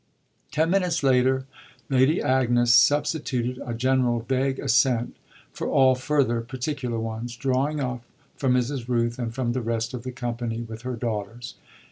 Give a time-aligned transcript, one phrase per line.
[0.51, 1.45] Ten minutes later
[1.87, 5.15] Lady Agnes substituted a general, vague assent
[5.53, 8.01] for all further particular ones, drawing off
[8.35, 8.87] from Mrs.
[8.87, 11.53] Rooth and from the rest of the company with her daughters.